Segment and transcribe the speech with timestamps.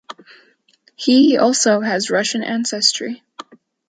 [0.95, 3.21] He also has Russian ancestry.